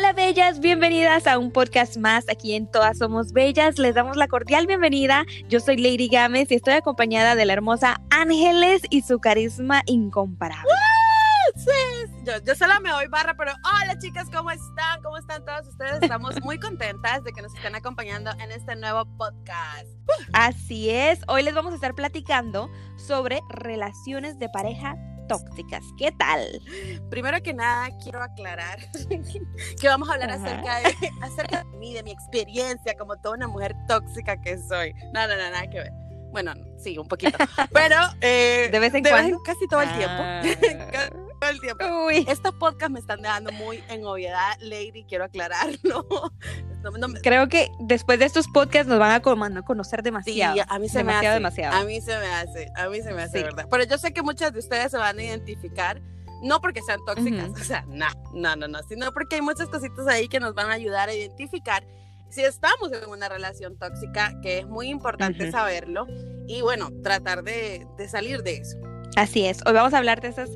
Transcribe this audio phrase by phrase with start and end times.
[0.00, 3.78] Hola bellas, bienvenidas a un podcast más aquí en Todas Somos Bellas.
[3.78, 5.26] Les damos la cordial bienvenida.
[5.50, 10.72] Yo soy Lady Gámez y estoy acompañada de la hermosa Ángeles y su carisma incomparable.
[12.24, 15.02] Yo, yo solo me voy barra, pero hola chicas, ¿cómo están?
[15.02, 15.98] ¿Cómo están todos ustedes?
[16.00, 19.86] Estamos muy contentas de que nos estén acompañando en este nuevo podcast.
[20.32, 24.96] Así es, hoy les vamos a estar platicando sobre relaciones de pareja
[25.30, 25.84] tóxicas.
[25.96, 26.60] ¿Qué tal?
[27.08, 28.80] Primero que nada, quiero aclarar
[29.80, 33.46] que vamos a hablar acerca de, acerca de mí, de mi experiencia como toda una
[33.46, 34.92] mujer tóxica que soy.
[35.14, 35.92] No, no, no, nada que ver.
[36.32, 37.38] Bueno, sí, un poquito.
[37.72, 39.40] Pero eh, de vez en cuando.
[39.44, 40.16] casi todo el tiempo.
[40.18, 40.42] Ah.
[41.40, 41.84] todo el tiempo.
[42.06, 42.24] Uy.
[42.28, 46.06] Estos podcasts me están dejando muy en obviedad, Lady, quiero aclararlo.
[46.82, 50.00] No, no me- Creo que después de estos podcasts nos van a co- a conocer
[50.00, 50.62] Sí, demasiado.
[50.66, 51.60] a mí se demasiado, me hace.
[51.60, 51.76] demasiado.
[51.76, 53.44] A mí se me hace, a mí se me hace, Sí.
[53.44, 53.66] ¿verdad?
[53.70, 56.00] Pero yo sé que muchas de ustedes se van a identificar,
[56.42, 57.60] no porque sean tóxicas, Ujú.
[57.60, 60.70] o sea, no, no, no, no, sino porque hay muchas cositas ahí que nos van
[60.70, 61.84] a ayudar a identificar
[62.30, 65.52] si estamos en una relación tóxica, que es muy importante Ujú.
[65.52, 66.06] saberlo,
[66.46, 68.78] y bueno, tratar de, de salir de eso.
[69.16, 70.50] Así es, hoy vamos a hablar de esas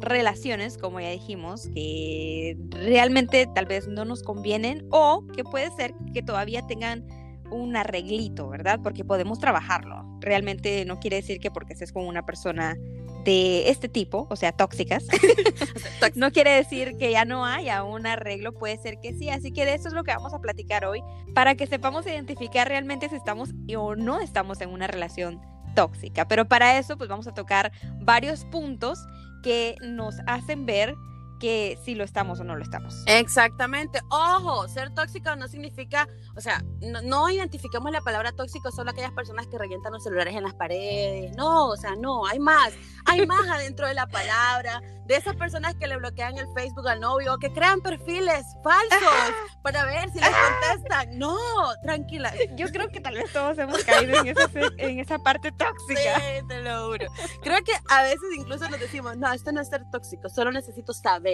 [0.00, 5.94] relaciones, como ya dijimos, que realmente tal vez no nos convienen o que puede ser
[6.12, 7.06] que todavía tengan
[7.50, 8.80] un arreglito, ¿verdad?
[8.82, 10.04] Porque podemos trabajarlo.
[10.20, 12.76] Realmente no quiere decir que porque estés con una persona
[13.24, 15.06] de este tipo, o sea, tóxicas,
[16.00, 16.12] Tóxica.
[16.14, 19.28] no quiere decir que ya no haya un arreglo, puede ser que sí.
[19.28, 21.02] Así que de eso es lo que vamos a platicar hoy,
[21.34, 25.40] para que sepamos identificar realmente si estamos o no estamos en una relación
[25.74, 26.26] tóxica.
[26.28, 28.98] Pero para eso, pues vamos a tocar varios puntos
[29.42, 30.94] que nos hacen ver
[31.40, 33.02] que si lo estamos o no lo estamos.
[33.06, 34.00] Exactamente.
[34.10, 39.12] Ojo, ser tóxico no significa, o sea, no, no identifiquemos la palabra tóxico solo aquellas
[39.12, 41.34] personas que revientan los celulares en las paredes.
[41.36, 42.72] No, o sea, no, hay más.
[43.06, 44.80] Hay más adentro de la palabra.
[45.06, 49.84] De esas personas que le bloquean el Facebook al novio, que crean perfiles falsos para
[49.86, 51.18] ver si les contestan.
[51.18, 51.36] No,
[51.82, 52.32] tranquila.
[52.54, 56.00] Yo creo que tal vez todos hemos caído en esa, en esa parte tóxica.
[56.20, 57.06] Sí, te lo juro.
[57.42, 60.92] Creo que a veces incluso nos decimos, no, esto no es ser tóxico, solo necesito
[60.92, 61.29] saber.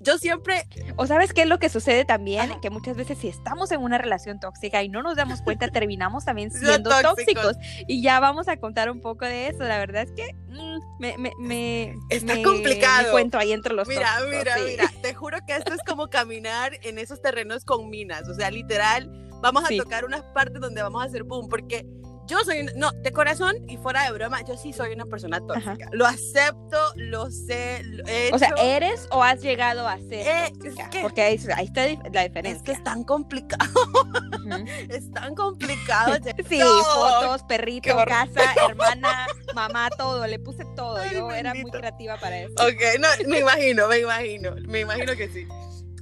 [0.00, 0.64] Yo siempre
[0.96, 2.60] O sabes qué es lo que sucede también, Ajá.
[2.60, 6.26] que muchas veces si estamos en una relación tóxica y no nos damos cuenta, terminamos
[6.26, 7.42] también siendo tóxicos.
[7.54, 7.56] tóxicos.
[7.88, 9.60] Y ya vamos a contar un poco de eso.
[9.60, 13.04] La verdad es que mm, me, me, me- Está me- complicado.
[13.04, 14.62] me cuento ahí entre los Mira, tóxicos, mira, sí.
[14.66, 18.50] mira, te juro que esto es como caminar en esos terrenos con minas, o sea,
[18.50, 19.78] literal, vamos a Sí.
[19.78, 21.86] tocar unas partes donde vamos a hacer boom, porque
[22.26, 25.88] yo soy, no, de corazón y fuera de broma, yo sí soy una persona tóxica,
[25.92, 28.50] lo acepto, lo sé, lo he O sea.
[28.58, 30.82] ¿eres o has llegado a ser Eh, tóxica?
[30.84, 32.64] es que- Porque ahí, ahí está la es diferencia.
[32.64, 33.70] que es tan complicado,
[34.88, 36.14] es tan complicado.
[36.48, 40.26] Sí, fotos, perrito, casa, hermana, mamá, todo.
[40.26, 40.96] Le puse todo.
[40.96, 42.54] Ay, Yo era muy creativa para eso.
[42.54, 45.46] Ok, no, me imagino, me imagino, me imagino que sí.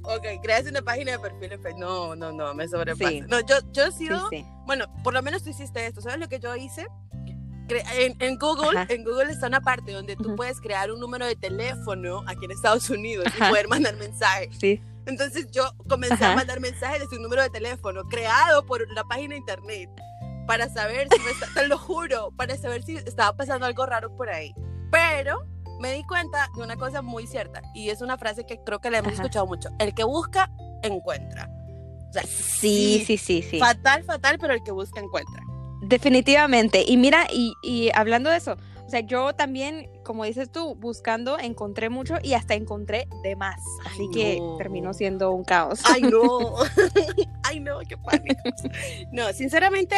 [0.03, 1.79] Ok, creas una página de perfil en Facebook.
[1.79, 3.09] No, no, no, me sobrepasa.
[3.09, 3.21] Sí.
[3.21, 4.45] No, yo, yo he sido sí.
[4.65, 6.01] Bueno, por lo menos tú hiciste esto.
[6.01, 6.87] ¿Sabes lo que yo hice?
[7.69, 8.93] En, en Google, Ajá.
[8.93, 12.51] en Google está una parte donde tú puedes crear un número de teléfono aquí en
[12.51, 13.49] Estados Unidos y Ajá.
[13.49, 14.55] poder mandar mensajes.
[14.59, 14.81] Sí.
[15.05, 19.29] Entonces yo comencé a mandar mensajes de su número de teléfono creado por la página
[19.33, 19.89] de internet
[20.45, 24.15] para saber si me está- te lo juro, para saber si estaba pasando algo raro
[24.15, 24.53] por ahí.
[24.91, 25.45] Pero
[25.83, 28.89] me di cuenta de una cosa muy cierta y es una frase que creo que
[28.89, 29.21] la hemos Ajá.
[29.23, 29.67] escuchado mucho.
[29.79, 30.49] El que busca,
[30.81, 31.49] encuentra.
[32.09, 33.59] O sea, Sí, sí, sí, sí.
[33.59, 35.43] Fatal, fatal, pero el que busca encuentra.
[35.81, 36.85] Definitivamente.
[36.87, 38.55] Y mira, y, y hablando de eso,
[38.85, 43.59] o sea, yo también, como dices tú, buscando, encontré mucho y hasta encontré de más.
[43.85, 44.55] Así Ay, que no.
[44.55, 45.81] terminó siendo un caos.
[45.83, 46.55] Ay, no.
[47.43, 48.41] Ay, no, qué pánico.
[49.11, 49.97] No, sinceramente,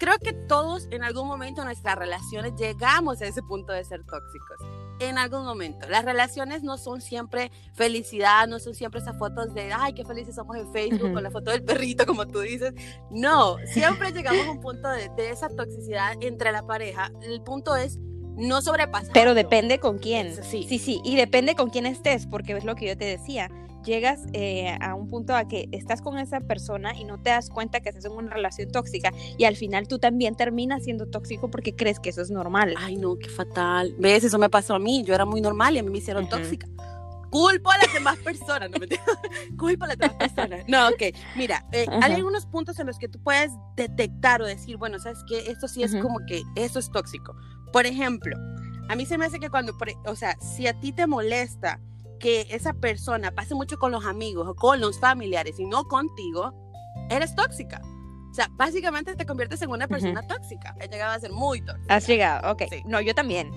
[0.00, 4.00] creo que todos en algún momento en nuestras relaciones llegamos a ese punto de ser
[4.04, 4.56] tóxicos.
[5.00, 5.88] En algún momento.
[5.88, 10.34] Las relaciones no son siempre felicidad, no son siempre esas fotos de, ay, qué felices
[10.34, 12.74] somos en Facebook con la foto del perrito, como tú dices.
[13.10, 17.10] No, siempre llegamos a un punto de, de esa toxicidad entre la pareja.
[17.22, 17.98] El punto es
[18.36, 19.12] no sobrepasar.
[19.12, 20.34] Pero depende con quién.
[20.44, 20.66] Sí.
[20.68, 21.00] sí, sí.
[21.04, 23.50] Y depende con quién estés, porque es lo que yo te decía.
[23.84, 27.48] Llegas eh, a un punto a que estás con esa persona y no te das
[27.48, 31.50] cuenta que estás en una relación tóxica y al final tú también terminas siendo tóxico
[31.50, 32.74] porque crees que eso es normal.
[32.78, 33.94] Ay, no, qué fatal.
[33.98, 34.24] ¿Ves?
[34.24, 35.02] Eso me pasó a mí.
[35.04, 36.36] Yo era muy normal y a mí me hicieron Ujú.
[36.36, 36.66] tóxica.
[37.30, 38.70] Culpo a las demás personas.
[38.70, 39.02] No, mentira.
[39.56, 40.64] Culpo a las demás personas.
[40.68, 41.02] No, ok.
[41.36, 42.14] Mira, eh, hay Ajá.
[42.16, 45.50] algunos puntos en los que tú puedes detectar o decir, bueno, ¿sabes qué?
[45.50, 46.02] Esto sí es Ujú.
[46.02, 47.34] como que esto es tóxico.
[47.72, 48.36] Por ejemplo,
[48.88, 51.80] a mí se me hace que cuando, e, o sea, si a ti te molesta
[52.20, 56.54] que esa persona pase mucho con los amigos o con los familiares y no contigo,
[57.10, 57.80] eres tóxica.
[58.30, 60.76] O sea, básicamente te conviertes en una persona tóxica.
[60.80, 61.92] He llegado a ser muy tóxica.
[61.92, 62.62] Has llegado, ok.
[62.70, 62.82] Sí.
[62.86, 63.50] No, yo también.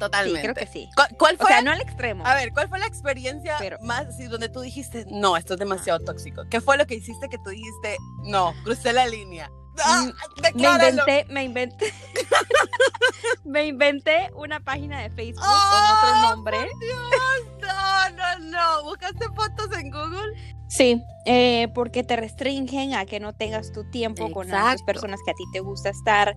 [0.00, 0.40] Totalmente.
[0.40, 0.88] Sí, creo que sí.
[0.96, 1.46] ¿Cuál, cuál O fue?
[1.48, 2.26] sea, no al extremo.
[2.26, 5.58] A ver, ¿cuál fue la experiencia Pero- más así donde tú dijiste, no, esto es
[5.60, 6.42] demasiado tóxico?
[6.50, 9.50] ¿Qué fue lo que hiciste que tú dijiste, no, crucé la línea?
[9.84, 11.92] ¡Ah, Mm, Me inventé, me inventé.
[13.44, 16.56] me inventé una página de Facebook ¡Oh, con otro nombre.
[16.80, 17.60] Dios!
[17.60, 18.82] No, no, no.
[18.84, 20.56] ¿Buscaste fotos en Google?
[20.68, 25.30] Sí, eh, porque te restringen a que no tengas tu tiempo con las personas que
[25.30, 26.36] a ti te gusta estar.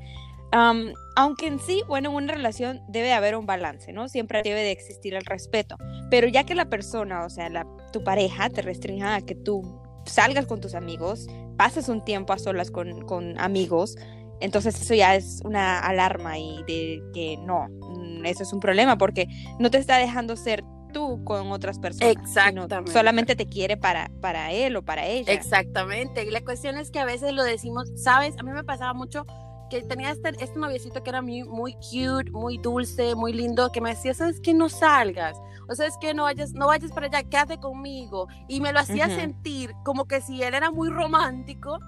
[1.15, 4.07] Aunque en sí, bueno, en una relación debe haber un balance, ¿no?
[4.07, 5.75] Siempre debe de existir el respeto.
[6.09, 9.81] Pero ya que la persona, o sea, la, tu pareja te restrinja a que tú
[10.05, 11.27] salgas con tus amigos,
[11.59, 13.97] pases un tiempo a solas con, con amigos,
[14.39, 18.97] entonces eso ya es una alarma y de que no, mm, eso es un problema
[18.97, 19.27] porque
[19.59, 20.63] no te está dejando ser
[20.93, 22.15] tú con otras personas.
[22.15, 22.93] Exactamente.
[22.93, 25.33] solamente te quiere para, para él o para ella.
[25.33, 26.23] Exactamente.
[26.23, 28.35] Y la cuestión es que a veces lo decimos, ¿sabes?
[28.39, 29.25] A mí me pasaba mucho
[29.69, 33.81] que tenía este, este noviecito que era muy, muy cute, muy dulce, muy lindo, que
[33.81, 34.53] me decía, ¿sabes qué?
[34.53, 35.37] No salgas.
[35.69, 38.27] O sea, es que no vayas, no vayas para allá, quédate conmigo.
[38.47, 39.15] Y me lo hacía Ujú.
[39.15, 41.79] sentir como que si él era muy romántico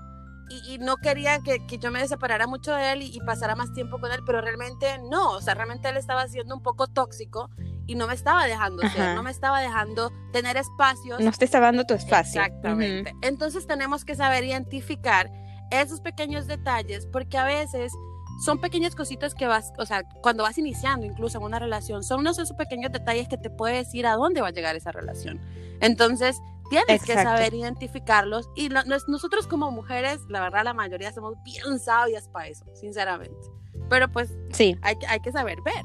[0.50, 3.56] y, y no quería que, que yo me separara mucho de él y, y pasara
[3.56, 5.32] más tiempo con él, pero realmente no.
[5.32, 7.50] O sea, realmente él estaba siendo un poco tóxico
[7.88, 9.16] y no me estaba dejando ser, Ajá.
[9.16, 12.42] no me estaba dejando tener espacios No te está dando tu espacio.
[12.42, 13.14] Exactamente.
[13.22, 15.30] Entonces tenemos que saber identificar
[15.72, 17.92] esos pequeños detalles porque a veces
[18.46, 22.22] son pequeñas cositas que vas, o sea, cuando vas iniciando incluso en una relación, son
[22.22, 25.40] unos esos pequeños detalles que te puede decir a dónde va a llegar esa relación.
[25.80, 26.38] Entonces,
[26.70, 31.80] tienes que saber identificarlos y lo- nosotros como mujeres, la verdad, la mayoría somos bien
[31.80, 33.38] sabias para eso, sinceramente.
[33.90, 34.34] Pero pues.
[34.52, 35.84] Sí, hay, hay que saber ver.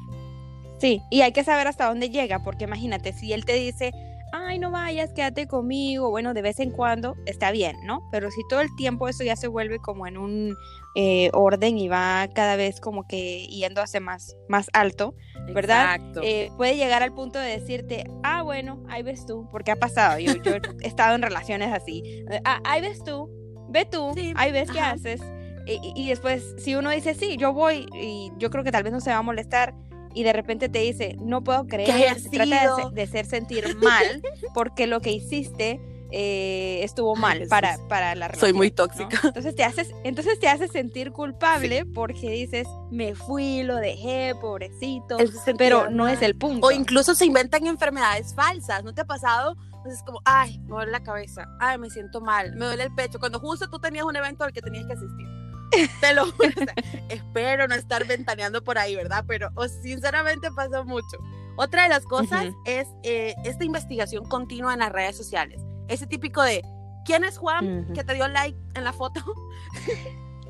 [0.79, 1.01] sí.
[1.11, 3.91] Y hay que saber hasta dónde llega, porque imagínate, si él te dice,
[4.31, 8.07] ay, no vayas, quédate conmigo, bueno, de vez en cuando, está bien, ¿no?
[8.11, 10.55] Pero si todo el tiempo eso ya se vuelve como en un
[10.95, 15.15] eh, orden y va cada vez como que yendo hacia más, más alto,
[15.53, 15.95] ¿verdad?
[15.95, 16.21] Exacto.
[16.23, 20.19] eh, puede llegar al punto de decirte, ah, bueno, ahí ves tú, porque ha pasado,
[20.19, 23.29] yo, yo he estado en relaciones así, ah, ahí ves tú,
[23.69, 24.91] ve tú, Sí, ahí ves qué ajá.
[24.91, 25.21] haces,
[25.69, 29.01] y después, si uno dice, sí, yo voy, y yo creo que tal vez no
[29.01, 29.73] se va a molestar,
[30.17, 34.23] y de repente te dice, no puedo creer, haya trata de, de hacer sentir mal,
[34.55, 35.79] porque lo que hiciste
[36.09, 38.49] eh, estuvo mal para, para la relación.
[38.49, 38.75] Soy muy ¿no?
[38.75, 39.19] tóxica.
[39.23, 45.19] Entonces te haces, entonces te haces sentir culpable porque dices, me fui, lo dejé, pobrecito.
[45.19, 46.65] Se Pero no es el punto.
[46.65, 49.55] O incluso se inventan enfermedades falsas, ¿no te ha pasado?
[49.65, 52.95] Entonces es como, ay, me duele la cabeza, ay, me siento mal, me duele el
[52.95, 55.27] pecho, cuando justo tú tenías un evento al que tenías que asistir.
[56.01, 56.73] Te lo juro, o sea,
[57.09, 59.25] espero no estar ventaneando por ahí, ¿verdad?
[59.27, 61.17] Pero o, sinceramente pasa mucho.
[61.57, 65.59] Otra de las cosas es eh, esta investigación continua en las redes sociales.
[65.87, 66.61] Ese típico de,
[67.05, 67.93] ¿quién es Juan Ujú.
[67.93, 69.23] que te dio like en la foto?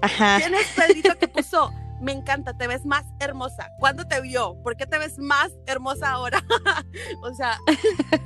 [0.01, 0.37] Ajá.
[0.39, 1.71] ¿Quién es Pedrito que puso?
[2.01, 3.71] Me encanta, te ves más hermosa.
[3.79, 4.61] ¿Cuándo te vio?
[4.63, 6.43] ¿Por qué te ves más hermosa ahora?
[7.23, 7.57] o sea,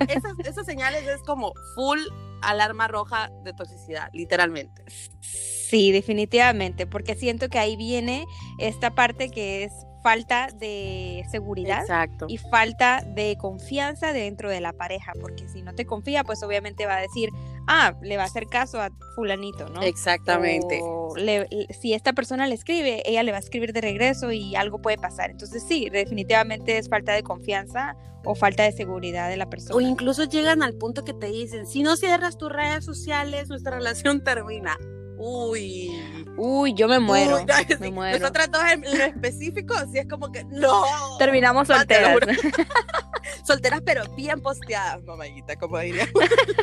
[0.10, 2.00] esas, esas señales es como full
[2.42, 4.84] alarma roja de toxicidad, literalmente.
[5.20, 8.26] Sí, definitivamente, porque siento que ahí viene
[8.60, 9.72] esta parte que es
[10.04, 12.26] falta de seguridad Exacto.
[12.30, 16.86] y falta de confianza dentro de la pareja, porque si no te confía, pues obviamente
[16.86, 17.30] va a decir,
[17.68, 19.82] ah, le va a hacer caso a fulanito, ¿no?
[19.82, 20.80] Exactamente.
[20.82, 24.32] O le- le- si esta persona le escribe, ella le va a escribir de regreso
[24.32, 25.30] y algo puede pasar.
[25.32, 29.76] Entonces sí, definitivamente es falta de confianza o falta de seguridad de la persona.
[29.76, 33.72] O incluso llegan al punto que te dicen, si no cierras tus redes sociales, nuestra
[33.78, 34.78] relación termina.
[35.18, 35.92] Uy.
[36.38, 37.38] Uy, yo me muero.
[37.38, 38.20] Uy, no, sí, me muero.
[38.20, 40.84] Nosotras dos en lo específico, sí es como que no.
[41.18, 42.18] Terminamos solteras.
[43.46, 46.08] Solteras, pero bien posteadas, mamallita, como diría.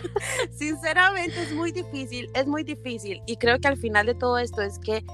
[0.58, 3.22] Sinceramente, es muy difícil, es muy difícil.
[3.26, 5.04] Y creo que al final de todo esto es que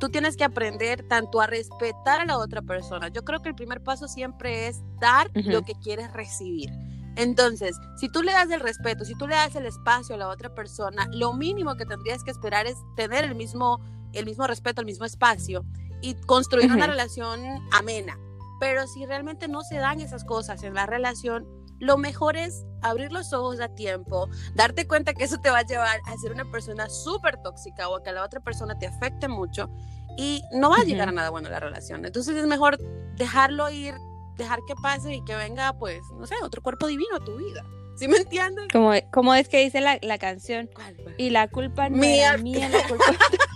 [0.00, 3.08] tú tienes que aprender tanto a respetar a la otra persona.
[3.08, 5.50] Yo creo que el primer paso siempre es dar Ujú.
[5.50, 6.70] lo que quieres recibir.
[7.16, 10.28] Entonces, si tú le das el respeto, si tú le das el espacio a la
[10.28, 13.80] otra persona, lo mínimo que tendrías que esperar es tener el mismo,
[14.14, 15.64] el mismo respeto, el mismo espacio
[16.00, 17.40] y construir una relación
[17.72, 18.18] amena.
[18.60, 21.46] Pero si realmente no se dan esas cosas en la relación,
[21.80, 25.66] lo mejor es abrir los ojos a tiempo, darte cuenta que eso te va a
[25.66, 29.28] llevar a ser una persona súper tóxica o a que la otra persona te afecte
[29.28, 29.68] mucho
[30.16, 32.04] y no va a llegar a nada bueno la relación.
[32.04, 32.78] Entonces es mejor
[33.16, 33.94] dejarlo ir,
[34.36, 37.64] dejar que pase y que venga, pues, no sé, otro cuerpo divino a tu vida.
[37.96, 38.66] ¿Sí me entiendes?
[38.72, 40.96] Como, como es que dice la, la canción, ¿Cuál?
[41.16, 42.30] y la culpa no Mía.
[42.30, 43.04] era mía, la culpa...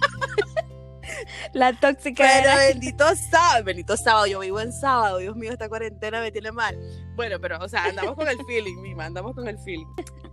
[1.53, 2.57] la tóxica Pero era...
[2.57, 6.79] bendito sábado, bendito sábado, yo vivo en sábado, Dios mío, esta cuarentena me tiene mal.
[7.17, 9.87] Bueno, pero, o sea, andamos con el feeling, Mima, andamos con el feeling.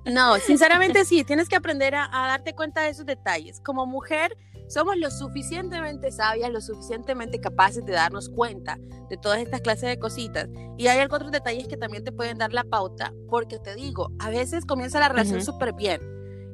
[0.05, 3.59] No, sinceramente sí, tienes que aprender a, a darte cuenta de esos detalles.
[3.61, 4.37] Como mujer,
[4.67, 8.77] somos lo suficientemente sabias, lo suficientemente capaces de darnos cuenta
[9.09, 10.47] de todas estas clases de cositas.
[10.77, 14.29] Y hay otros detalles que también te pueden dar la pauta, porque te digo, a
[14.29, 16.01] veces comienza la relación súper bien.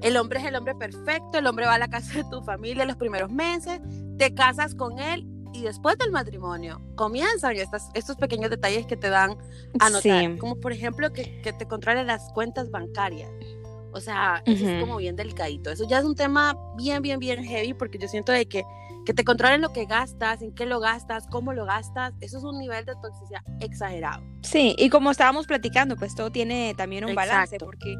[0.01, 2.85] El hombre es el hombre perfecto, el hombre va a la casa de tu familia
[2.85, 3.79] los primeros meses,
[4.17, 9.09] te casas con él y después del matrimonio comienzan estas, estos pequeños detalles que te
[9.09, 9.37] dan
[9.79, 13.29] a notar, como por ejemplo que, que te controlen las cuentas bancarias.
[13.93, 15.69] O sea, eso es como bien delicadito.
[15.69, 18.63] Eso ya es un tema bien, bien, bien heavy porque yo siento de que,
[19.05, 22.13] que te controlen lo que gastas, en qué lo gastas, cómo lo gastas.
[22.21, 24.23] Eso es un nivel de toxicidad exagerado.
[24.43, 27.97] Sí, y como estábamos platicando, pues todo tiene también un balance porque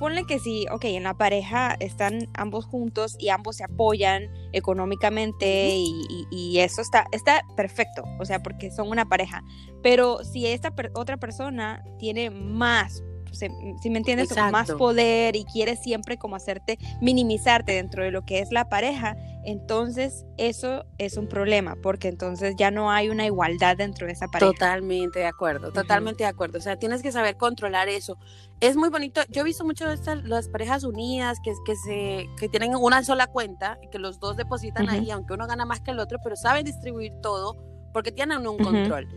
[0.00, 5.74] ponle que sí, ok, en la pareja están ambos juntos y ambos se apoyan económicamente
[5.76, 9.44] y, eso está, está perfecto, o sea, porque son una pareja.
[9.82, 16.16] Pero si esta otra persona tiene más si me entiendes, más poder y quiere siempre
[16.18, 21.76] como hacerte minimizarte dentro de lo que es la pareja, entonces eso es un problema,
[21.82, 24.52] porque entonces ya no hay una igualdad dentro de esa pareja.
[24.52, 26.58] Totalmente de acuerdo, totalmente de acuerdo.
[26.58, 28.18] O sea, tienes que saber controlar eso.
[28.60, 29.22] Es muy bonito.
[29.30, 33.02] Yo he visto mucho de estas las parejas unidas que, que, se, que tienen una
[33.02, 36.36] sola cuenta que los dos depositan ahí, aunque uno gana más que el otro, pero
[36.36, 37.56] saben distribuir todo
[37.92, 39.08] porque tienen un control.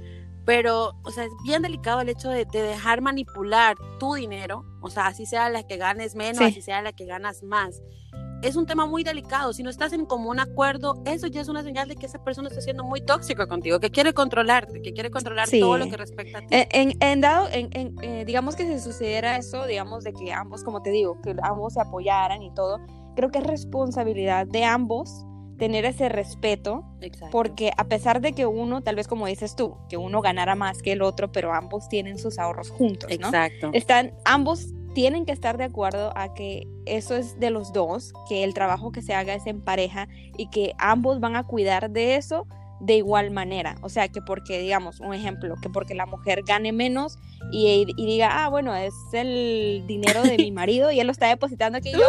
[0.45, 5.07] Pero, o sea, es bien delicado el hecho de, dejar manipular tu dinero, o sea,
[5.07, 7.81] así sea la que ganes menos, así sea la que ganas más.
[8.41, 9.53] Es un tema muy delicado.
[9.53, 12.50] Si no estás en común acuerdo, eso ya es una señal de que esa persona
[12.50, 16.39] está siendo muy tóxica contigo, que quiere controlarte, que quiere controlar todo lo que respecta
[16.39, 16.47] a ti.
[16.50, 20.89] En, dado, en, eh, digamos que si sucediera eso, digamos de que ambos, como te
[20.89, 22.81] digo, que ambos se apoyaran y todo,
[23.15, 25.25] creo que es responsabilidad de ambos
[25.57, 26.83] tener ese respeto,
[27.31, 30.81] porque a pesar de que uno, tal vez como dices tú, que uno ganara más
[30.81, 33.27] que el otro, pero ambos tienen sus ahorros juntos, ¿no?
[33.27, 33.69] Exacto.
[33.74, 38.43] Están, ambos tienen que estar de acuerdo a que eso es de los dos, que
[38.43, 40.07] el trabajo que se haga es en pareja
[40.38, 42.48] y que ambos van a cuidar de eso
[42.83, 43.75] de igual manera.
[43.81, 47.17] O sea, que porque, digamos, un ejemplo, que porque la mujer gane menos
[47.51, 51.77] y, diga, ah, bueno, es el dinero de mi marido y él lo está depositando
[51.77, 51.99] aquí, yo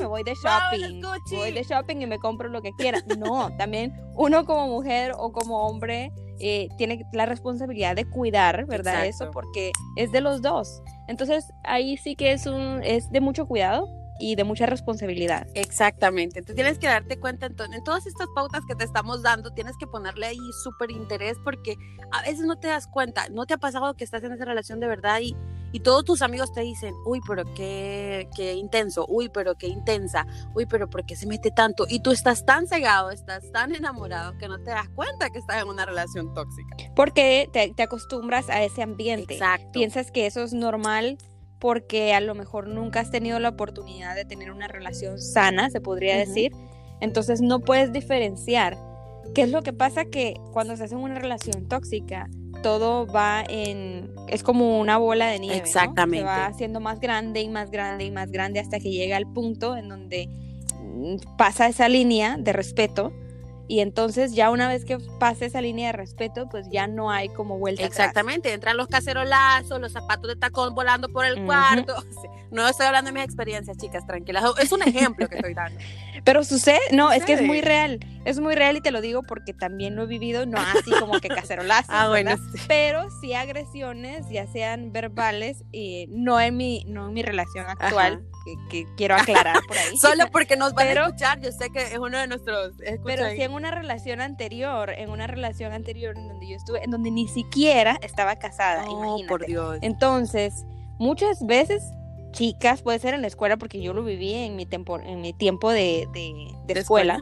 [0.00, 1.00] me voy de shopping,
[1.36, 3.02] voy de shopping y me compro lo que quiera.
[3.18, 9.06] No, también uno como mujer o como hombre eh, tiene la responsabilidad de cuidar, ¿verdad?
[9.06, 10.82] Eso porque es de los dos.
[11.08, 13.88] Entonces ahí sí que es un es de mucho cuidado
[14.22, 15.48] y de mucha responsabilidad.
[15.54, 16.38] Exactamente.
[16.38, 19.76] Entonces tienes que darte cuenta entonces, en todas estas pautas que te estamos dando, tienes
[19.76, 21.76] que ponerle ahí súper interés porque
[22.12, 24.78] a veces no te das cuenta, no te ha pasado que estás en esa relación
[24.78, 25.34] de verdad y,
[25.72, 30.24] y todos tus amigos te dicen, uy, pero qué, qué intenso, uy, pero qué intensa,
[30.54, 31.86] uy, pero ¿por qué se mete tanto?
[31.88, 35.62] Y tú estás tan cegado, estás tan enamorado que no te das cuenta que estás
[35.62, 36.76] en una relación tóxica.
[36.94, 39.34] Porque te, te acostumbras a ese ambiente.
[39.34, 39.72] Exacto.
[39.72, 41.18] Piensas que eso es normal
[41.62, 45.80] porque a lo mejor nunca has tenido la oportunidad de tener una relación sana, se
[45.80, 46.50] podría decir.
[47.00, 48.76] Entonces no puedes diferenciar.
[49.32, 50.04] ¿Qué es lo que pasa?
[50.06, 52.28] Que cuando se hace una relación tóxica,
[52.64, 54.12] todo va en.
[54.26, 55.56] Es como una bola de nieve.
[55.56, 56.18] Exactamente.
[56.18, 59.32] Se va haciendo más grande y más grande y más grande hasta que llega al
[59.32, 60.28] punto en donde
[60.80, 63.12] mm, pasa esa línea de respeto
[63.72, 67.30] y entonces ya una vez que pase esa línea de respeto, pues ya no hay
[67.30, 71.94] como vuelta Exactamente, entran los cacerolazos, los zapatos de tacón volando por el cuarto.
[72.50, 74.44] No estoy hablando de mis experiencias, chicas, tranquilas.
[74.60, 75.80] Es un ejemplo que estoy dando.
[76.24, 77.98] Pero sucede, no, es que es muy real.
[78.26, 81.18] Es muy real y te lo digo porque también lo he vivido, no así como
[81.18, 82.32] que cacerolazos, ah, bueno,
[82.68, 88.22] pero sí agresiones, ya sean verbales, y no en mi, no en mi relación actual
[88.68, 89.96] que, quiero aclarar por ahí.
[89.98, 92.74] Solo porque nos van a escuchar, yo sé que es uno de nuestros.
[93.04, 96.90] Pero sí en una relación anterior, en una relación anterior en donde yo estuve, en
[96.90, 99.28] donde ni siquiera estaba casada, oh, imagínate.
[99.28, 99.78] por Dios.
[99.82, 100.64] Entonces,
[100.98, 101.82] muchas veces
[102.32, 105.32] chicas, puede ser en la escuela, porque yo lo viví en mi, tiempo, en mi
[105.32, 107.20] tiempo de, de, escuela.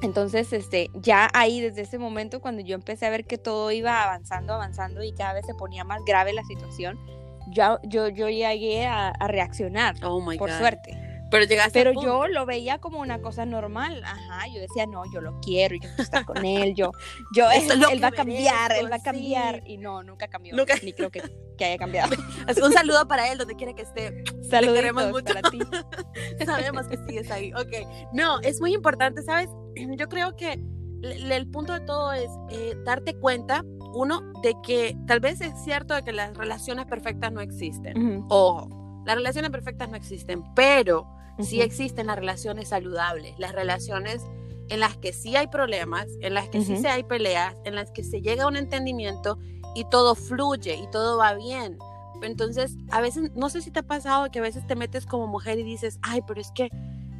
[0.00, 4.02] Entonces, este, ya ahí desde ese momento, cuando yo empecé a ver que todo iba
[4.02, 6.98] avanzando, avanzando y cada vez se ponía más grave la situación,
[7.48, 11.04] yo, yo, yo llegué a, reaccionar, oh por suerte.
[11.30, 14.02] Pero Pero yo lo veía como una cosa normal.
[14.04, 16.92] Ajá, yo decía, no, yo lo quiero, yo quiero estar con él, yo,
[17.34, 19.62] yo, él, va a cambiar, él va a cambiar.
[19.66, 20.54] Y no, nunca cambió.
[20.54, 20.74] Nunca.
[20.84, 21.22] Ni creo que,
[21.58, 22.14] que haya cambiado.
[22.62, 24.22] Un saludo para él, donde quiera que esté.
[24.48, 25.24] Saludos mucho.
[25.24, 25.58] para ti.
[26.46, 27.52] Sabemos que sigues ahí.
[27.54, 27.84] Ok.
[28.12, 29.48] No, es muy importante, ¿sabes?
[29.98, 30.62] Yo creo que
[31.02, 35.94] el punto de todo es eh, darte cuenta uno, de que tal vez es cierto
[35.94, 38.24] de que las relaciones perfectas no existen.
[38.28, 41.06] Ojo, las relaciones perfectas no existen, pero
[41.40, 44.22] sí existen las relaciones saludables, las relaciones
[44.68, 47.90] en las que sí hay problemas, en las que sí se hay peleas, en las
[47.90, 49.38] que se llega a un entendimiento
[49.74, 51.78] y todo fluye y todo va bien.
[52.22, 55.26] Entonces, a veces, no sé si te ha pasado que a veces te metes como
[55.26, 56.70] mujer y dices, ay, pero es que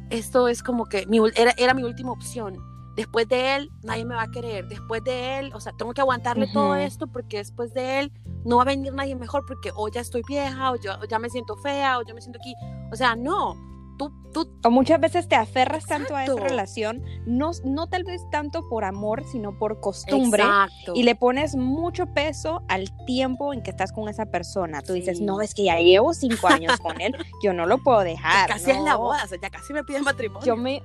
[0.09, 2.57] esto es como que mi, era, era mi última opción.
[2.95, 4.67] Después de él, nadie me va a querer.
[4.67, 8.11] Después de él, o sea, tengo que aguantarle todo esto porque después de él
[8.45, 11.19] no va a venir nadie mejor porque o ya estoy vieja o, yo, o ya
[11.19, 12.53] me siento fea o yo me siento aquí.
[12.91, 13.55] O sea, no,
[13.97, 14.49] Tú, tú...
[14.63, 18.83] O muchas veces te aferras tanto a esa relación, no, no tal vez tanto por
[18.83, 20.43] amor, sino por costumbre.
[20.43, 20.93] Exacto.
[20.95, 24.81] Y le pones mucho peso al tiempo en que estás con esa persona.
[24.81, 27.99] Tú dices, no, es que ya llevo cinco años con él, yo no lo puedo
[28.03, 28.49] dejar.
[28.49, 30.45] Ya casi es la boda, o sea, ya casi me pide matrimonio.
[30.45, 30.81] Yo me,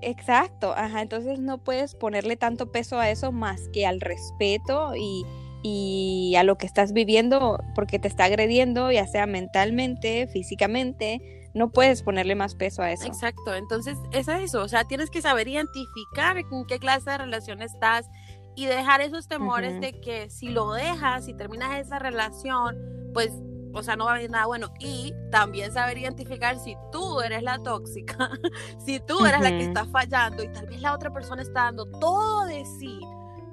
[0.00, 5.24] Exacto, ajá, entonces no puedes ponerle tanto peso a eso más que al respeto y,
[5.62, 11.70] y, a lo que estás viviendo porque te está agrediendo, ya sea mentalmente, físicamente, no
[11.70, 13.06] puedes ponerle más peso a eso.
[13.06, 17.62] Exacto, entonces es eso, o sea, tienes que saber identificar en qué clase de relación
[17.62, 18.10] estás
[18.56, 22.76] y dejar esos temores de que si lo dejas y terminas esa relación,
[23.12, 23.32] pues,
[23.74, 24.72] o sea, no va a haber nada bueno.
[24.78, 28.30] Y también saber identificar si tú eres la tóxica,
[28.84, 31.86] si tú eres la que está fallando y tal vez la otra persona está dando
[31.86, 33.00] todo de sí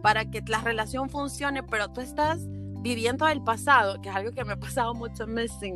[0.01, 2.39] para que la relación funcione, pero tú estás
[2.81, 5.73] viviendo el pasado, que es algo que me ha pasado muchas veces,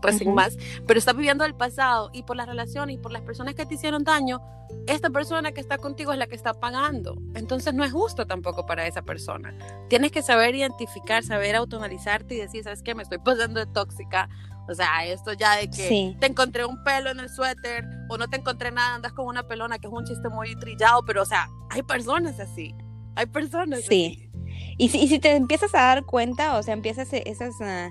[0.00, 3.22] pues sin más, pero estás viviendo el pasado y por las relaciones y por las
[3.22, 4.40] personas que te hicieron daño,
[4.86, 7.16] esta persona que está contigo es la que está pagando.
[7.34, 9.54] Entonces no es justo tampoco para esa persona.
[9.88, 12.94] Tienes que saber identificar, saber autoanalizarte y decir, ¿sabes qué?
[12.94, 14.28] Me estoy pasando de tóxica.
[14.68, 18.28] O sea, esto ya de que te encontré un pelo en el suéter o no
[18.28, 21.26] te encontré nada, andas con una pelona, que es un chiste muy trillado, pero o
[21.26, 22.74] sea, hay personas así.
[23.14, 24.18] Hay personas sí.
[24.18, 24.25] así.
[24.78, 27.90] Y si, y si te empiezas a dar cuenta, o sea, empiezas e, esas uh,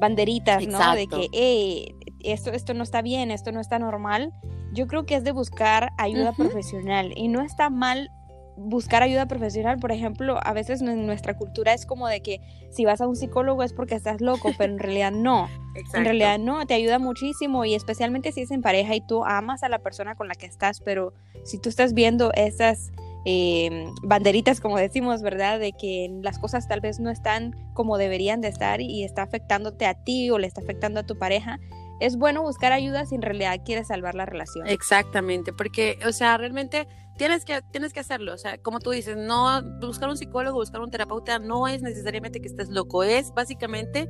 [0.00, 0.94] banderitas, ¿no?
[0.94, 4.32] De que, hey, esto, esto no está bien, esto no está normal,
[4.72, 7.12] yo creo que es de buscar ayuda profesional.
[7.16, 8.10] Y no está mal
[8.56, 12.40] buscar ayuda profesional, por ejemplo, a veces en nuestra cultura es como de que
[12.70, 15.48] si vas a un psicólogo es porque estás loco, pero en realidad no.
[15.92, 19.62] En realidad no, te ayuda muchísimo y especialmente si es en pareja y tú amas
[19.64, 21.12] a la persona con la que estás, pero
[21.44, 22.92] si tú estás viendo esas
[23.24, 25.58] eh, banderitas, como decimos, ¿verdad?
[25.58, 29.86] De que las cosas tal vez no están como deberían de estar y está afectándote
[29.86, 31.58] a ti o le está afectando a tu pareja.
[32.00, 34.66] Es bueno buscar ayuda si en realidad quieres salvar la relación.
[34.66, 38.34] Exactamente, porque, o sea, realmente tienes que, tienes que hacerlo.
[38.34, 42.40] O sea, como tú dices, no buscar un psicólogo, buscar un terapeuta no es necesariamente
[42.40, 44.08] que estés loco, es básicamente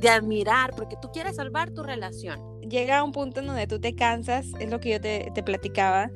[0.00, 2.60] de admirar, porque tú quieres salvar tu relación.
[2.62, 6.10] Llega un punto en donde tú te cansas, es lo que yo te, te platicaba,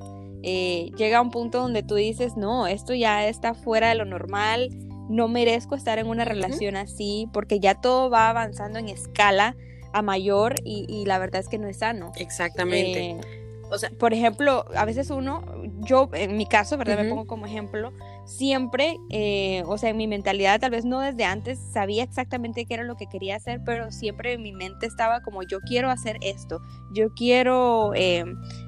[0.47, 4.05] eh, llega a un punto donde tú dices, no, esto ya está fuera de lo
[4.05, 4.69] normal,
[5.09, 9.57] no merezco estar en una relación así, porque ya todo va avanzando en escala
[9.95, 12.13] a mayor y, la verdad es que no es sano.
[12.17, 13.13] Exactamente.
[13.13, 15.43] Eh, o sea, por ejemplo, a veces uno,
[15.81, 16.99] yo en mi caso, ¿verdad?
[16.99, 17.93] Me pongo como ejemplo,
[18.25, 22.75] siempre, eh, o sea, en mi mentalidad, tal vez no desde antes sabía exactamente qué
[22.75, 26.19] era lo que quería hacer, pero siempre en mi mente estaba como, yo quiero hacer
[26.23, 26.61] esto,
[26.93, 28.25] yo quiero, eh,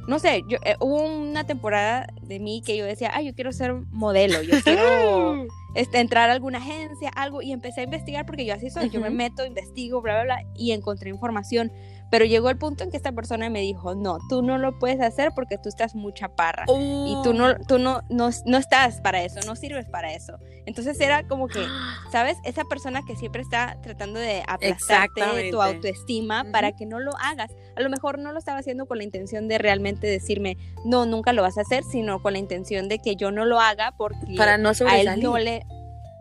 [0.09, 3.53] no sé, yo, eh, hubo una temporada de mí que yo decía, ah, yo quiero
[3.53, 8.45] ser modelo, yo quiero este, entrar a alguna agencia, algo, y empecé a investigar porque
[8.45, 11.71] yo así soy, yo me meto, investigo, bla, bla, bla, y encontré información
[12.11, 15.01] pero llegó el punto en que esta persona me dijo, no, tú no lo puedes
[15.01, 16.64] hacer porque tú estás muy chaparra.
[16.69, 20.38] Y tú, no, tú no, no, no, estás para eso, no sirves para eso.
[20.66, 21.64] Entonces era como que,
[22.12, 22.37] ¿sabes?
[22.45, 27.51] Esa persona que siempre está tratando de aplastarte tu autoestima para que no lo hagas.
[27.77, 31.33] A lo mejor no lo estaba haciendo con la intención de realmente decirme, no, nunca
[31.33, 34.37] lo vas a hacer, sino con la intención de que yo no lo haga porque
[34.37, 35.64] para no a él no le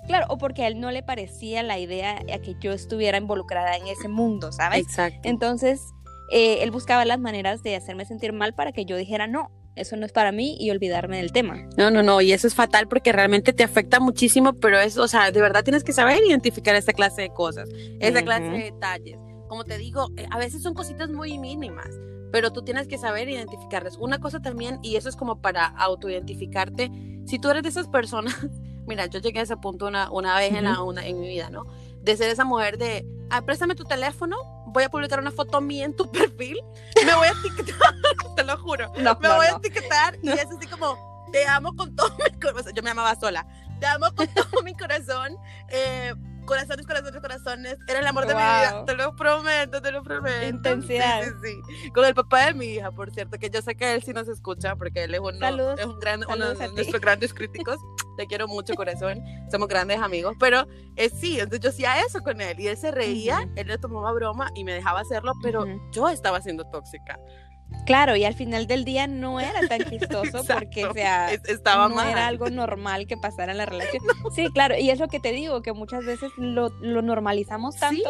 [0.08, 3.76] Claro, o porque a él no le parecía la idea a que yo estuviera involucrada
[3.76, 4.82] en ese mundo, ¿sabes?
[4.82, 5.20] Exacto.
[5.24, 5.82] Entonces,
[6.32, 9.98] eh, él buscaba las maneras de hacerme sentir mal para que yo dijera, no, eso
[9.98, 11.68] no es para mí y olvidarme del tema.
[11.78, 15.08] No, no, no, y eso es fatal porque realmente te afecta muchísimo, pero es, o
[15.08, 19.18] sea, de verdad tienes que saber identificar esta clase de cosas, esa clase de detalles.
[19.48, 21.89] Como te digo, eh, a veces son cositas muy mínimas,
[22.32, 23.98] pero tú tienes que saber identificarlas.
[23.98, 26.91] Una cosa también, y eso es como para autoidentificarte,
[27.26, 28.36] si tú eres de esas personas
[28.86, 31.50] Mira, yo llegué a ese punto una, una vez en, la, una, en mi vida,
[31.50, 31.65] ¿no?
[32.02, 35.86] De ser esa mujer de, ah, préstame tu teléfono, voy a publicar una foto mía
[35.86, 36.60] en tu perfil,
[37.04, 37.95] me voy a etiquetar,
[38.36, 42.15] te lo juro, me voy a etiquetar y es así como, te amo con todo
[42.17, 43.45] mi corazón, yo me amaba sola,
[43.80, 45.38] te amo con todo mi corazón,
[45.69, 46.13] eh,
[46.45, 47.77] corazones, corazones, corazones.
[47.88, 48.86] Era el amor de mi vida.
[48.86, 50.45] Te lo prometo, te lo prometo.
[50.47, 51.23] Intensidad.
[51.23, 51.91] Sí, sí, sí.
[51.91, 54.27] Con el papá de mi hija, por cierto, que yo sé que él sí nos
[54.27, 57.77] escucha porque él es uno, es un gran, uno de nuestros grandes críticos.
[58.17, 59.21] Te quiero mucho, corazón.
[59.51, 60.36] Somos grandes amigos.
[60.39, 63.77] Pero eh, sí, entonces yo hacía eso con él y él se reía, él le
[63.77, 67.19] tomaba broma y me dejaba hacerlo, pero yo estaba siendo tóxica.
[67.86, 72.01] Claro, y al final del día no era tan chistoso porque, o sea, estaba no
[72.01, 74.04] era algo normal que pasara en la relación.
[74.36, 78.10] Sí, claro, y es lo que te digo, que muchas veces lo, lo normalizamos tanto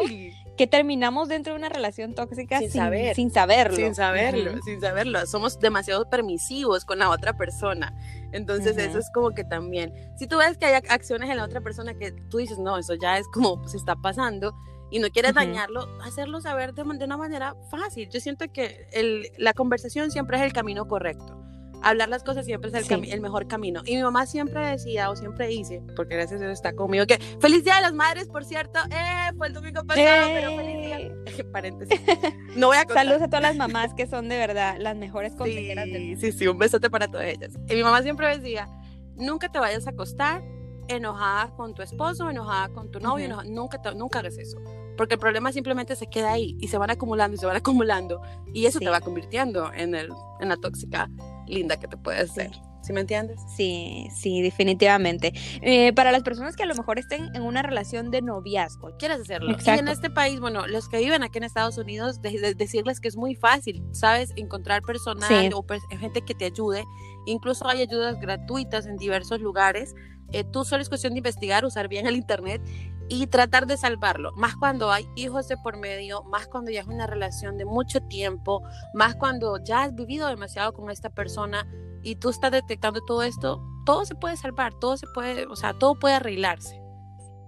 [0.55, 3.15] que terminamos dentro de una relación tóxica sin, saber.
[3.15, 3.75] sin saberlo.
[3.75, 5.25] Sin saberlo, sin saberlo.
[5.25, 7.93] Somos demasiado permisivos con la otra persona.
[8.31, 11.61] Entonces eso es como que también, si tú ves que hay acciones en la otra
[11.61, 14.55] persona que tú dices, no, eso ya es como se está pasando,
[14.89, 18.09] y no quieres dañarlo, hacerlo saber de, una manera fácil.
[18.09, 21.41] Yo siento que el, la conversación siempre es el camino correcto.
[21.81, 23.81] Hablar las cosas siempre es el, el, mejor camino.
[23.85, 27.19] Y mi mamá siempre decía, o siempre dice, porque gracias a Dios está conmigo, que
[27.39, 28.79] feliz día de las madres, por cierto.
[28.89, 30.99] Eh, fue el domingo pasado, pero feliz día.
[30.99, 31.43] Eh.
[31.51, 31.99] Paréntesis.
[32.55, 35.89] No voy a Saludos a todas las mamás que son de verdad las mejores consejeras
[35.91, 37.51] sí, Sí, sí, un besote para todas ellas.
[37.67, 38.69] Y mi mamá siempre decía,
[39.15, 40.41] nunca te vayas a acostar
[40.87, 44.57] enojada con tu esposo, enojada con tu novio, nunca, nunca hagas eso.
[44.97, 48.21] Porque el problema simplemente se queda ahí y se van acumulando y se van acumulando
[48.53, 51.09] y eso te va convirtiendo en, el, en la tóxica
[51.47, 52.51] linda que te puedes ser.
[52.85, 53.41] ¿Sí me entiendes?
[53.47, 55.33] Sí, sí, definitivamente.
[55.63, 58.95] Eh, para las personas que a lo mejor estén en una relación de noviazgo.
[58.99, 59.57] Quieres hacerlo.
[59.59, 63.17] Y en este país, bueno, los que viven aquí en Estados Unidos, decirles que es
[63.17, 64.33] muy fácil, ¿sabes?
[64.35, 65.65] Encontrar personal o
[65.97, 66.85] gente que te ayude.
[67.25, 69.95] Incluso hay ayudas gratuitas en diversos lugares
[70.31, 72.61] eh, tú solo es cuestión de investigar, usar bien el Internet
[73.07, 74.31] y tratar de salvarlo.
[74.35, 78.01] Más cuando hay hijos de por medio, más cuando ya es una relación de mucho
[78.01, 81.67] tiempo, más cuando ya has vivido demasiado con esta persona
[82.01, 85.73] y tú estás detectando todo esto, todo se puede salvar, todo se puede, o sea,
[85.73, 86.81] todo puede arreglarse.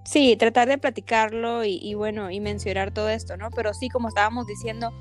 [0.05, 3.49] Sí, tratar de platicarlo y, y bueno, y mencionar todo esto, ¿no?
[3.49, 4.93] Pero sí, como estábamos diciendo,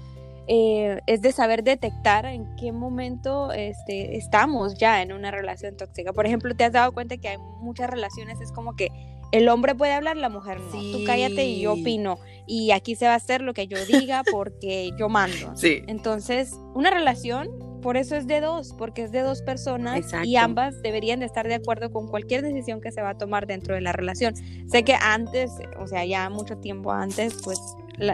[0.49, 6.13] eh, es de saber detectar en qué momento este, estamos ya en una relación tóxica.
[6.13, 8.91] Por ejemplo, te has dado cuenta que hay muchas relaciones, es como que
[9.33, 10.71] el hombre puede hablar, la mujer no.
[10.71, 12.19] Tú cállate y yo opino.
[12.47, 15.37] Y aquí se va a hacer lo que yo diga porque yo mando.
[15.57, 15.83] Sí.
[15.87, 17.49] Entonces, una relación,
[17.81, 21.49] por eso es de dos, porque es de dos personas y ambas deberían de estar
[21.49, 24.35] de acuerdo con cualquier decisión que se va a tomar dentro de la relación.
[24.69, 27.59] Sé que antes, o sea, ya mucho tiempo antes, pues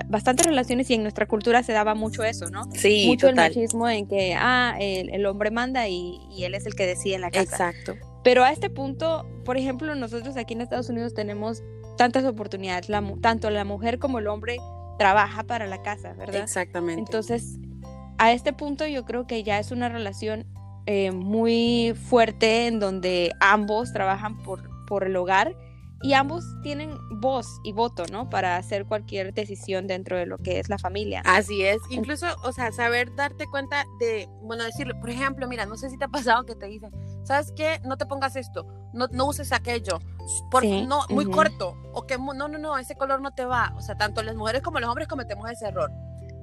[0.08, 2.64] bastantes relaciones y en nuestra cultura se daba mucho eso, ¿no?
[2.72, 6.86] Sí, mucho el machismo en que, ah, el, hombre manda y, él es el que
[6.86, 7.42] decide en la casa.
[7.70, 7.94] Exacto.
[8.24, 11.62] Pero a este punto, por ejemplo, nosotros aquí en Estados Unidos tenemos
[11.96, 12.88] tantas oportunidades,
[13.20, 14.58] tanto la mujer como el hombre
[14.98, 16.42] trabaja para la casa, ¿verdad?
[16.42, 17.00] Exactamente.
[17.00, 17.58] Entonces,
[18.18, 20.46] a este punto yo creo que ya es una relación
[20.86, 25.56] eh, muy fuerte en donde ambos trabajan por, por el hogar
[26.02, 28.28] y ambos tienen voz y voto, ¿no?
[28.28, 31.22] Para hacer cualquier decisión dentro de lo que es la familia.
[31.24, 35.76] Así es, incluso, o sea, saber darte cuenta de, bueno, decirle, por ejemplo, mira, no
[35.76, 36.90] sé si te ha pasado que te dicen,
[37.24, 37.80] ¿sabes qué?
[37.84, 40.00] No te pongas esto, no, no uses aquello,
[40.50, 43.72] porque no, muy corto, o que no, no, no, ese color no te va.
[43.76, 45.90] O sea, tanto las mujeres como los hombres cometemos ese error.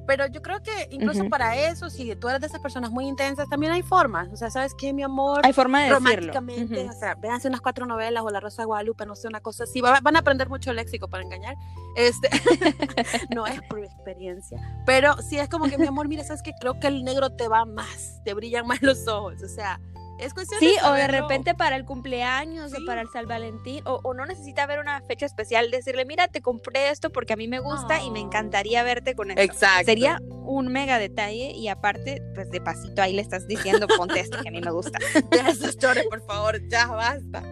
[0.09, 3.47] Pero yo creo que incluso para eso, si tú eres de esas personas muy intensas,
[3.47, 4.27] también hay formas.
[4.33, 5.41] O sea, ¿sabes qué, mi amor?
[5.43, 6.91] Hay forma de Románticamente, decirlo.
[6.91, 9.65] o sea, véanse unas cuatro novelas o La Rosa de Guadalupe, no sé, una cosa
[9.65, 9.81] así.
[9.81, 11.55] Van a aprender mucho léxico para engañar.
[11.95, 12.27] Este,
[13.35, 14.57] no es por experiencia.
[14.83, 16.53] Pero sí es como que, mi amor, mira, ¿sabes qué?
[16.59, 19.43] Creo que el negro te va más, te brillan más los ojos.
[19.43, 19.79] O sea,
[20.19, 24.13] es cuestión sí, o de repente para el cumpleaños o para el San Valentín, o,
[24.13, 27.59] no necesita haber una fecha especial, decirle, mira, te compré esto porque a mí me
[27.59, 29.41] gusta y me encantaría verte con esto.
[29.41, 29.85] Exacto.
[29.85, 34.41] Sería un mega detalle y aparte, pues de pasito ahí le estás diciendo, ponte esto
[34.41, 34.99] que a mí me gusta.
[35.31, 37.43] Deja esa historia, por favor, ya basta.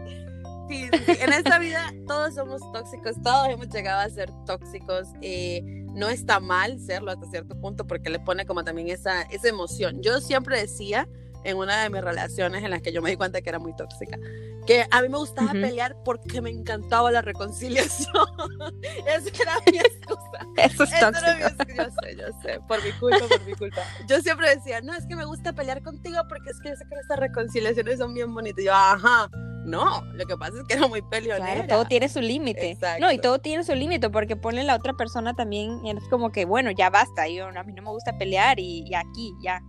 [0.68, 5.08] Sí, en esta vida todos somos tóxicos, todos hemos llegado a ser tóxicos.
[5.22, 5.62] Eh,
[5.94, 10.02] no está mal serlo hasta cierto punto porque le pone como también esa, esa emoción.
[10.02, 11.08] Yo siempre decía
[11.48, 13.74] en una de mis relaciones en las que yo me di cuenta que era muy
[13.74, 14.20] tóxica.
[14.66, 18.28] Que a mí me gustaba pelear porque me encantaba la reconciliación.
[19.08, 20.46] Esa era mi excusa.
[20.58, 21.66] Eso es tóxico.
[21.74, 23.82] Yo sé, yo sé, por mi culpa, por mi culpa.
[24.10, 26.84] Yo siempre decía, no, es que me gusta pelear contigo porque es que yo sé
[26.90, 28.62] que estas reconciliaciones son bien bonitas.
[28.62, 29.30] Y yo, ajá.
[29.68, 31.68] No, lo que pasa es que era muy peleonera.
[31.68, 32.78] todo tiene su límite.
[33.02, 36.32] No, y todo tiene su límite porque pone la otra persona también y es como
[36.32, 39.62] que, bueno, ya basta, yo a mí no me gusta pelear y, y aquí, ya.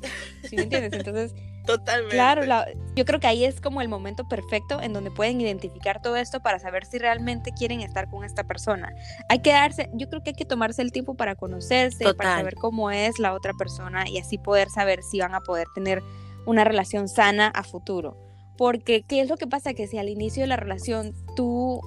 [0.48, 0.92] ¿Sí me entiendes?
[0.94, 1.34] Entonces,
[1.66, 2.14] Totalmente.
[2.14, 2.44] Claro,
[2.94, 6.40] yo creo que ahí es como el momento perfecto en donde pueden identificar todo esto
[6.40, 8.94] para saber si realmente quieren estar con esta persona.
[9.28, 12.54] Hay que darse, yo creo que hay que tomarse el tiempo para conocerse, para saber
[12.54, 16.02] cómo es la otra persona y así poder saber si van a poder tener
[16.46, 18.27] una relación sana a futuro.
[18.58, 19.72] Porque, ¿qué es lo que pasa?
[19.72, 21.80] Que si al inicio de la relación tú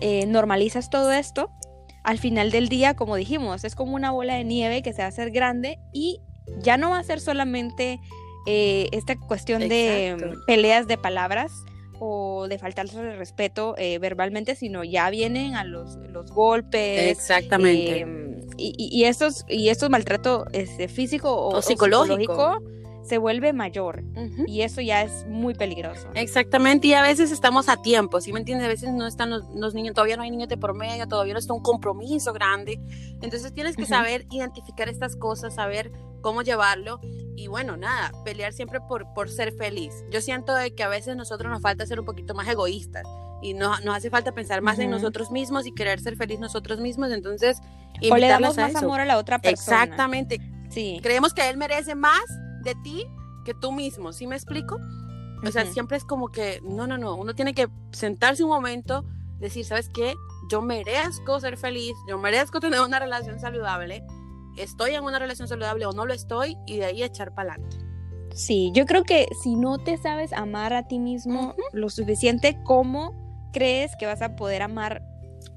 [0.00, 1.50] eh, normalizas todo esto,
[2.04, 5.06] al final del día, como dijimos, es como una bola de nieve que se va
[5.06, 6.20] a hacer grande y
[6.62, 7.98] ya no va a ser solamente
[8.46, 11.50] eh, esta cuestión de mm, peleas de palabras
[11.98, 18.00] o de faltarse de respeto eh, verbalmente, sino ya vienen a los, los golpes, Exactamente.
[18.00, 22.20] Em, y, y estos, y estos maltrato este, físico o, O psicológico.
[22.20, 22.62] psicológico
[23.04, 24.02] se vuelve mayor.
[24.46, 26.08] Y eso ya es muy peligroso.
[26.14, 28.64] Exactamente, y a veces estamos a tiempo, ¿sí me entiendes?
[28.64, 31.34] A veces no están los, los niños, todavía no hay niños de por medio, todavía
[31.34, 32.80] no está un compromiso grande.
[33.22, 37.00] Entonces tienes que saber identificar estas cosas, saber cómo llevarlo
[37.36, 39.92] y bueno, nada, pelear siempre por, por ser feliz.
[40.10, 43.02] Yo siento de que a veces nosotros nos falta ser un poquito más egoístas
[43.42, 46.80] y nos, nos hace falta pensar más en nosotros mismos y querer ser feliz nosotros
[46.80, 47.58] mismos, entonces
[48.10, 48.78] O le damos a más eso.
[48.78, 49.82] amor a la otra persona.
[49.82, 50.40] Exactamente,
[50.70, 50.98] Sí.
[51.02, 52.22] creemos que él merece más
[52.64, 53.06] de ti
[53.44, 54.78] que tú mismo, ¿sí me explico?
[55.46, 59.04] O sea, siempre es como que, no, no, no, uno tiene que sentarse un momento,
[59.38, 60.14] decir, ¿sabes qué?
[60.50, 64.02] Yo merezco ser feliz, yo merezco tener una relación saludable,
[64.56, 67.76] estoy en una relación saludable o no lo estoy, y de ahí echar para adelante.
[68.34, 73.14] Sí, yo creo que si no te sabes amar a ti mismo lo suficiente, ¿cómo
[73.52, 75.02] crees que vas a poder amar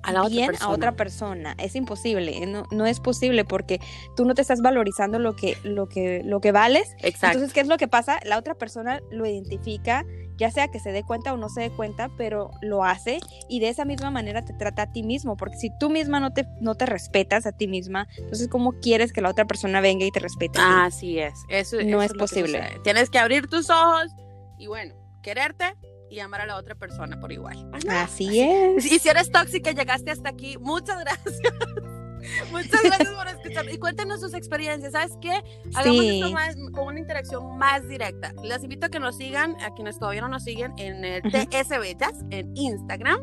[0.07, 1.55] A la bien a otra persona?
[1.57, 3.79] Es imposible, no, no es posible porque
[4.15, 6.95] tú no te estás valorizando lo que, lo que, lo que vales.
[6.99, 7.37] Exacto.
[7.37, 8.19] Entonces, ¿qué es lo que pasa?
[8.23, 10.05] La otra persona lo identifica,
[10.37, 13.59] ya sea que se dé cuenta o no se dé cuenta, pero lo hace y
[13.59, 16.45] de esa misma manera te trata a ti mismo, porque si tú misma no te,
[16.61, 20.11] no te respetas a ti misma, entonces ¿cómo quieres que la otra persona venga y
[20.11, 20.59] te respete?
[20.59, 20.95] a ti?
[20.95, 22.63] Así es, eso, No eso es que posible.
[22.83, 24.11] Tienes que abrir tus ojos
[24.57, 25.75] y bueno, quererte
[26.09, 27.69] y amar a la otra persona por igual.
[27.85, 28.03] Nada.
[28.03, 28.85] Así es.
[28.85, 31.39] Y si eres tóxica y llegaste hasta aquí, muchas gracias.
[32.51, 33.69] Muchas gracias por escuchar.
[33.71, 34.91] Y cuéntenos sus experiencias.
[34.91, 35.41] ¿Sabes qué?
[35.75, 36.19] Hagamos Sí.
[36.19, 38.33] esto más, con una interacción más directa.
[38.43, 41.29] Les invito a que nos sigan, a quienes todavía no nos siguen, en el Ujú.
[41.49, 43.19] TS Bellas, en Instagram.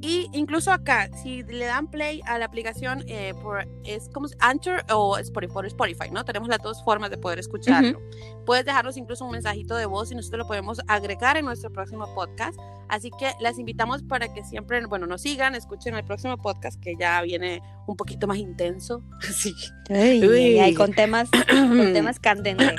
[0.00, 4.84] Y incluso acá, si le dan play a la aplicación eh, por es como Anchor
[4.90, 6.24] o Spotify, por Spotify, ¿no?
[6.24, 8.00] Tenemos las dos formas de poder escucharlo.
[8.46, 12.06] Puedes dejarnos incluso un mensajito de voz y nosotros lo podemos agregar en nuestro próximo
[12.14, 12.58] podcast.
[12.88, 16.94] Así que las invitamos para que siempre, bueno, nos sigan, escuchen el próximo podcast que
[16.98, 19.02] ya viene un poquito más intenso.
[19.32, 19.54] Sí.
[19.90, 20.58] Ay, Uy.
[20.58, 22.72] ay, con temas, con temas candentes.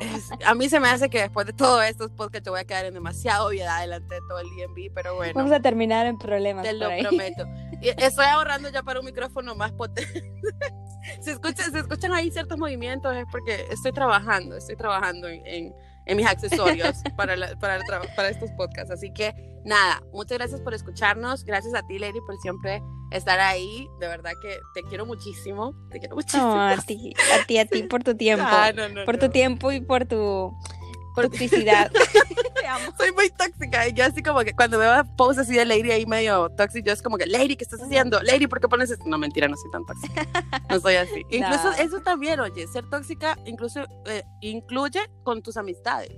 [0.00, 2.64] Es- a mí se me hace que después de todo estos podcasts yo voy a
[2.64, 5.32] quedar en demasiada obviedad delante de todo el DMV, pero bueno.
[5.34, 7.02] Vamos a terminar en problemas Te lo ahí.
[7.02, 7.46] prometo.
[7.80, 10.22] Y Estoy ahorrando ya para un micrófono más potente.
[11.20, 15.74] si, escuchan, si escuchan ahí ciertos movimientos es porque estoy trabajando, estoy trabajando en, en-
[16.06, 17.82] en mis accesorios para, la- para, el
[18.16, 18.90] para estos podcasts.
[18.90, 19.34] Así que
[19.64, 21.44] nada, muchas gracias por escucharnos.
[21.44, 23.88] Gracias a ti, Lady, por siempre estar ahí.
[24.00, 25.74] De verdad que te quiero muchísimo.
[25.90, 26.54] Te quiero muchísimo.
[26.54, 28.44] No, a ti, a ti, a ti por tu tiempo.
[28.46, 30.52] Ah, no, no, por tu tiempo y por tu
[31.14, 31.90] toxicidad.
[32.60, 32.92] Te amo.
[32.96, 36.06] Soy muy tóxica y yo así como que cuando veo posts así de Lady ahí
[36.06, 38.22] medio tóxico, yo es como que, Lady, ¿qué estás haciendo?
[38.22, 39.04] Lady, ¿por qué pones esto?
[39.06, 40.26] No, mentira, no soy tan tóxica.
[40.70, 41.22] No soy así.
[41.30, 41.72] Incluso No.
[41.72, 46.10] eso también, oye, ser tóxica incluso eh, incluye con tus amistades.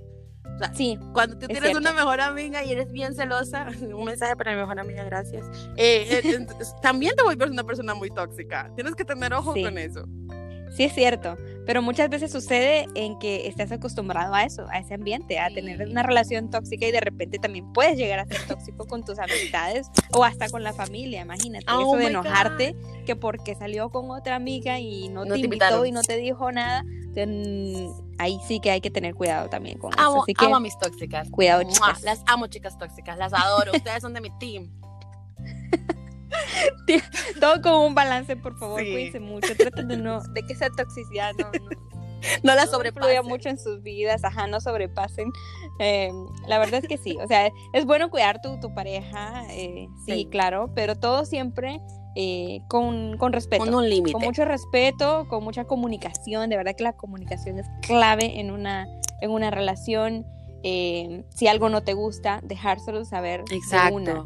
[0.73, 4.51] Sí, Cuando tú Es tienes una mejor amiga y eres bien celosa, un mensaje para
[4.53, 5.45] mi mejor amiga, gracias.
[5.75, 6.47] eh, eh,
[6.81, 8.71] también te vuelves una persona muy tóxica.
[8.75, 9.63] Tienes que tener ojo Sí.
[9.63, 10.05] con eso.
[10.75, 11.37] Sí es cierto.
[11.65, 15.83] Pero muchas veces sucede en que estás acostumbrado a eso, a ese ambiente, a tener
[15.83, 15.91] Sí.
[15.91, 19.87] una relación tóxica y de repente también puedes llegar a ser tóxico con tus amistades
[20.13, 21.65] o hasta con la familia, imagínate.
[21.71, 22.75] Oh eso de enojarte
[23.07, 25.87] que porque salió con otra amiga y no, No te te invitó invitaron.
[25.87, 26.83] y no te dijo nada,
[28.19, 30.01] ahí sí que hay que tener cuidado también con eso.
[30.03, 31.31] Amo, Así que amo a mis tóxicas.
[31.31, 32.03] cuidado, chicas.
[32.03, 33.17] Las amo, chicas tóxicas.
[33.17, 33.71] Las adoro.
[33.73, 34.69] Ustedes son de mi team.
[37.39, 38.91] Todo con un balance, por favor, Sí.
[38.91, 39.55] cuídense mucho.
[39.55, 41.69] Traten de no, de que esa toxicidad no, no,
[42.43, 43.03] No la no sobrepasen.
[43.11, 45.31] influya mucho en sus vidas, ajá, no sobrepasen.
[45.79, 46.09] Eh,
[46.47, 50.11] la verdad es que sí, o sea, es bueno cuidar tu, tu pareja, eh, sí,
[50.13, 50.27] Sí.
[50.31, 51.79] claro, pero todo siempre
[52.15, 53.65] eh, con, con respeto.
[53.65, 54.13] Con un límite.
[54.13, 58.87] Con mucho respeto, con mucha comunicación, de verdad que la comunicación es clave en una,
[59.21, 60.25] en una relación.
[60.63, 63.59] eh, si algo no te gusta, dejárselo saber de
[63.91, 64.25] una.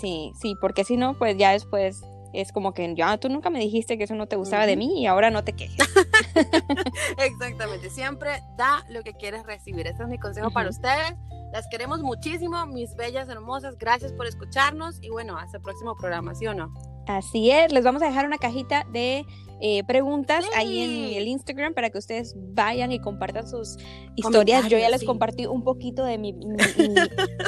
[0.00, 3.58] Sí, sí, porque si no, pues ya después es como que ya tú nunca me
[3.58, 5.78] dijiste que eso no te gustaba de mí y ahora no te quejes.
[7.18, 7.88] Exactamente.
[7.90, 9.86] Siempre da lo que quieres recibir.
[9.86, 11.14] Este es mi consejo para ustedes.
[11.52, 13.78] Las queremos muchísimo, mis bellas hermosas.
[13.78, 16.74] Gracias por escucharnos y bueno, hasta el próximo programa, ¿sí o no?
[17.06, 19.24] Así es, les vamos a dejar una cajita de
[19.60, 21.16] eh, preguntas ahí en Sí.
[21.16, 23.76] el Instagram para que ustedes vayan y compartan sus
[24.14, 24.68] historias.
[24.68, 25.06] Yo ya les sí.
[25.06, 26.46] compartí un poquito de mi, mi-
[26.78, 26.94] mi-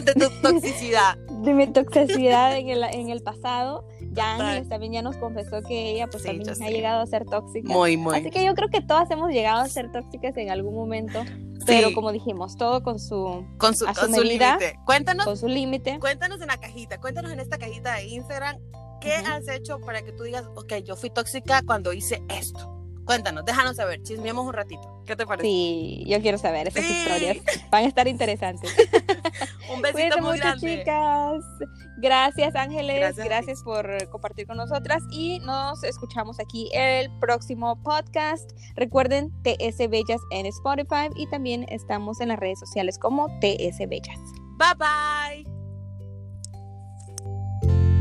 [0.05, 1.17] De tu toxicidad.
[1.43, 3.87] de mi toxicidad en el, en el pasado.
[4.13, 4.35] Ya.
[4.37, 6.71] Ángeles también ya nos confesó que ella pues Sí, también ha sé.
[6.71, 7.73] llegado a ser tóxica.
[7.73, 8.17] Muy, muy.
[8.17, 11.23] Así que yo creo que todas hemos llegado a ser tóxicas en algún momento,
[11.67, 14.79] pero Sí, como dijimos, todo con su, con su, su su límite.
[14.87, 15.99] Cuéntanos, con su límite.
[16.01, 18.57] cuéntanos en la cajita, cuéntanos en esta cajita de Instagram
[19.01, 22.75] qué has hecho para que tú digas, ok, yo fui tóxica cuando hice esto.
[23.05, 25.03] Cuéntanos, déjanos saber, chismeamos un ratito.
[25.07, 25.49] ¿Qué te parece?
[25.49, 26.93] Sí, yo quiero saber esas Sí.
[26.93, 27.39] historias.
[27.71, 28.71] Van a estar interesantes.
[29.75, 30.79] Un besito Cuídense muy mucho, grande.
[30.79, 31.45] chicas.
[31.97, 32.97] Gracias, Ángeles.
[32.99, 38.51] Gracias Gracias, por compartir con nosotras y nos escuchamos aquí el próximo podcast.
[38.77, 44.19] Recuerden TS Bellas en Spotify y también estamos en las redes sociales como TS Bellas.
[44.59, 45.45] Bye
[47.65, 47.98] bye.